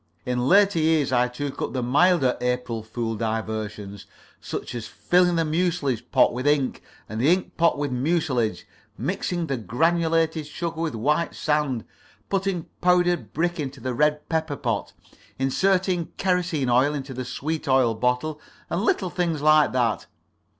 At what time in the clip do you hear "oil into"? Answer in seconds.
16.67-17.13